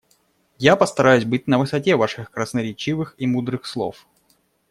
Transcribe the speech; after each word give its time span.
Я 0.57 0.75
постараюсь 0.75 1.25
быть 1.25 1.45
на 1.45 1.59
высоте 1.59 1.95
ваших 1.95 2.31
красноречивых 2.31 3.13
и 3.19 3.27
мудрых 3.27 3.67
слов. 3.67 4.07